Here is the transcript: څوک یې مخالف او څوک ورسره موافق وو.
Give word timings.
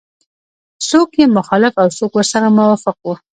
څوک 0.87 1.09
یې 1.19 1.25
مخالف 1.37 1.73
او 1.81 1.87
څوک 1.97 2.11
ورسره 2.15 2.47
موافق 2.57 2.95
وو. 3.01 3.13